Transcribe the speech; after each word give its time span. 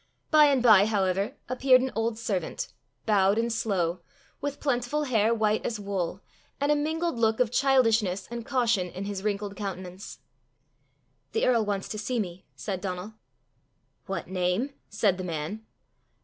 By 0.31 0.45
and 0.45 0.63
by, 0.63 0.87
however, 0.87 1.35
appeared 1.47 1.81
an 1.83 1.91
old 1.95 2.17
servant, 2.17 2.69
bowed 3.05 3.37
and 3.37 3.53
slow, 3.53 3.99
with 4.41 4.59
plentiful 4.59 5.03
hair 5.03 5.31
white 5.31 5.63
as 5.63 5.79
wool, 5.79 6.21
and 6.59 6.71
a 6.71 6.75
mingled 6.75 7.19
look 7.19 7.39
of 7.39 7.51
childishness 7.51 8.27
and 8.31 8.43
caution 8.43 8.87
in 8.89 9.05
his 9.05 9.21
wrinkled 9.21 9.55
countenance. 9.55 10.17
"The 11.33 11.45
earl 11.45 11.65
wants 11.65 11.87
to 11.89 11.99
see 11.99 12.19
me," 12.19 12.47
said 12.55 12.81
Donal. 12.81 13.13
"What 14.07 14.27
name?" 14.27 14.73
said 14.89 15.19
the 15.19 15.23
man. 15.23 15.67